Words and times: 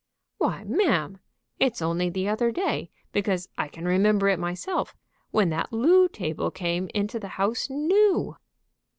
"Why, 0.39 0.63
ma'am, 0.63 1.19
it's 1.59 1.79
only 1.79 2.09
the 2.09 2.27
other 2.27 2.51
day, 2.51 2.89
because 3.11 3.49
I 3.55 3.67
can 3.67 3.85
remember 3.85 4.29
it 4.29 4.39
myself, 4.39 4.95
when 5.29 5.49
that 5.49 5.71
loo 5.71 6.09
table 6.09 6.49
came 6.49 6.89
into 6.95 7.19
the 7.19 7.27
house 7.37 7.69
new!" 7.69 8.35